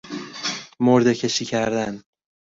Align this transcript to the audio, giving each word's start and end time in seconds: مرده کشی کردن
مرده 0.79 1.13
کشی 1.15 1.45
کردن 1.45 2.03